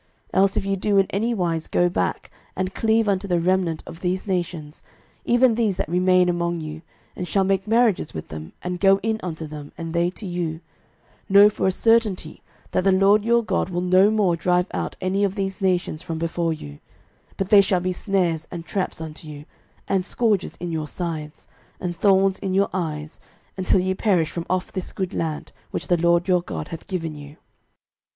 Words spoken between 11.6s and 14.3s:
a certainty that the LORD your God will no